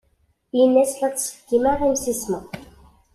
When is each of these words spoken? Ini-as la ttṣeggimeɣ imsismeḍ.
Ini-as 0.61 0.93
la 0.99 1.09
ttṣeggimeɣ 1.11 1.77
imsismeḍ. 1.87 2.45